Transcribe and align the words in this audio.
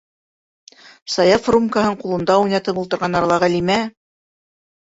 Саяф 1.15 1.49
рюмкаһын 1.57 1.97
ҡулында 2.05 2.39
уйнатып 2.47 2.81
ултырған 2.85 3.21
арала 3.21 3.39
Ғәлимә 3.45 3.77